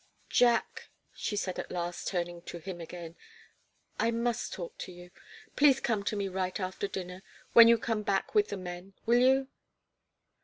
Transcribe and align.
"Jack," 0.31 0.89
she 1.13 1.35
said 1.35 1.59
at 1.59 1.69
last, 1.69 2.07
turning 2.07 2.41
to 2.41 2.57
him 2.57 2.81
again, 2.81 3.15
"I 3.99 4.09
must 4.09 4.51
talk 4.51 4.75
to 4.79 4.91
you. 4.91 5.11
Please 5.55 5.79
come 5.79 6.01
to 6.05 6.15
me 6.15 6.27
right 6.27 6.59
after 6.59 6.87
dinner 6.87 7.21
when 7.53 7.67
you 7.67 7.77
come 7.77 8.01
back 8.01 8.33
with 8.33 8.47
the 8.49 8.57
men 8.57 8.95
will 9.05 9.19
you?" 9.19 9.49